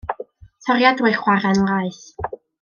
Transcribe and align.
Toriad 0.67 0.97
drwy 1.03 1.13
chwarren 1.19 1.63
laeth. 1.69 2.03